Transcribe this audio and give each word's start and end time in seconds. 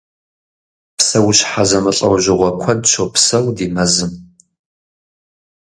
Псэущхьэ 0.97 1.63
зэмылӏэужьыгъуэ 1.69 2.49
куэд 2.61 2.81
щопсэу 2.91 3.47
ди 3.55 3.67
мэзым. 3.75 4.11